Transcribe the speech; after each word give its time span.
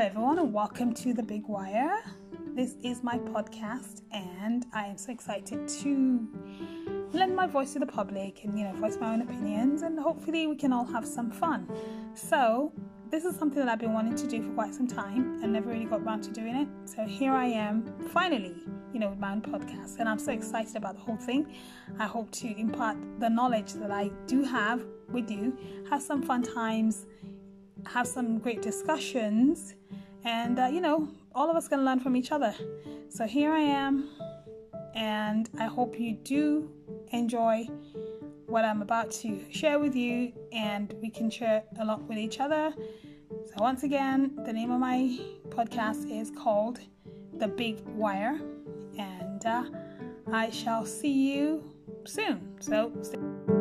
everyone, 0.00 0.50
welcome 0.50 0.94
to 0.94 1.12
The 1.12 1.22
Big 1.22 1.46
Wire. 1.46 2.02
This 2.54 2.76
is 2.82 3.02
my 3.02 3.18
podcast, 3.18 4.00
and 4.12 4.64
I 4.72 4.86
am 4.86 4.96
so 4.96 5.12
excited 5.12 5.68
to 5.68 6.26
lend 7.12 7.36
my 7.36 7.46
voice 7.46 7.74
to 7.74 7.80
the 7.80 7.86
public 7.86 8.42
and, 8.42 8.58
you 8.58 8.64
know, 8.64 8.72
voice 8.76 8.96
my 8.98 9.12
own 9.12 9.20
opinions, 9.20 9.82
and 9.82 10.00
hopefully, 10.00 10.46
we 10.46 10.56
can 10.56 10.72
all 10.72 10.86
have 10.86 11.04
some 11.04 11.30
fun. 11.30 11.68
So, 12.14 12.72
this 13.10 13.26
is 13.26 13.36
something 13.36 13.58
that 13.58 13.68
I've 13.68 13.78
been 13.78 13.92
wanting 13.92 14.16
to 14.16 14.26
do 14.26 14.42
for 14.42 14.54
quite 14.54 14.74
some 14.74 14.88
time 14.88 15.38
and 15.42 15.52
never 15.52 15.68
really 15.68 15.84
got 15.84 16.00
around 16.00 16.22
to 16.22 16.30
doing 16.30 16.56
it. 16.56 16.68
So, 16.86 17.04
here 17.04 17.32
I 17.32 17.48
am, 17.48 17.84
finally, 18.10 18.54
you 18.94 19.00
know, 19.00 19.10
with 19.10 19.18
my 19.18 19.32
own 19.32 19.42
podcast, 19.42 19.98
and 19.98 20.08
I'm 20.08 20.18
so 20.18 20.32
excited 20.32 20.76
about 20.76 20.94
the 20.94 21.02
whole 21.02 21.18
thing. 21.18 21.52
I 21.98 22.06
hope 22.06 22.30
to 22.30 22.58
impart 22.58 22.96
the 23.18 23.28
knowledge 23.28 23.74
that 23.74 23.90
I 23.90 24.10
do 24.26 24.44
have 24.44 24.82
with 25.10 25.30
you, 25.30 25.58
have 25.90 26.00
some 26.00 26.22
fun 26.22 26.42
times 26.42 27.04
have 27.86 28.06
some 28.06 28.38
great 28.38 28.62
discussions, 28.62 29.74
and 30.24 30.58
uh, 30.58 30.66
you 30.66 30.80
know, 30.80 31.08
all 31.34 31.50
of 31.50 31.56
us 31.56 31.68
can 31.68 31.84
learn 31.84 32.00
from 32.00 32.16
each 32.16 32.32
other. 32.32 32.54
So 33.08 33.26
here 33.26 33.52
I 33.52 33.60
am, 33.60 34.08
and 34.94 35.48
I 35.58 35.66
hope 35.66 35.98
you 35.98 36.14
do 36.14 36.70
enjoy 37.12 37.68
what 38.46 38.64
I'm 38.64 38.82
about 38.82 39.10
to 39.12 39.40
share 39.50 39.78
with 39.78 39.94
you, 39.94 40.32
and 40.52 40.92
we 41.00 41.10
can 41.10 41.30
share 41.30 41.62
a 41.78 41.84
lot 41.84 42.02
with 42.02 42.18
each 42.18 42.40
other. 42.40 42.74
So, 43.46 43.54
once 43.58 43.84
again, 43.84 44.32
the 44.44 44.52
name 44.52 44.70
of 44.72 44.80
my 44.80 45.18
podcast 45.48 46.10
is 46.10 46.30
called 46.30 46.80
The 47.38 47.46
Big 47.46 47.80
Wire, 47.94 48.40
and 48.98 49.46
uh, 49.46 49.64
I 50.32 50.50
shall 50.50 50.84
see 50.84 51.32
you 51.32 51.62
soon. 52.04 52.56
So, 52.60 52.92
stay- 53.02 53.59